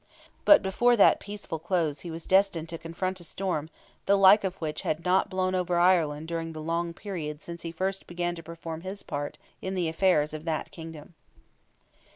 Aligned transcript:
But 0.45 0.63
before 0.63 0.97
that 0.97 1.19
peaceful 1.19 1.59
close 1.59 1.99
he 1.99 2.09
was 2.09 2.25
destined 2.25 2.67
to 2.69 2.79
confront 2.79 3.19
a 3.19 3.23
storm 3.23 3.69
the 4.07 4.15
like 4.17 4.43
of 4.43 4.55
which 4.55 4.81
had 4.81 5.05
not 5.05 5.29
blown 5.29 5.53
over 5.53 5.77
Ireland 5.77 6.27
during 6.27 6.53
the 6.53 6.59
long 6.59 6.91
period 6.91 7.43
since 7.43 7.61
he 7.61 7.71
first 7.71 8.07
began 8.07 8.33
to 8.33 8.41
perform 8.41 8.81
his 8.81 9.03
part 9.03 9.37
in 9.61 9.75
the 9.75 9.87
affairs 9.87 10.33
of 10.33 10.43
that 10.45 10.71
kingdom. 10.71 11.13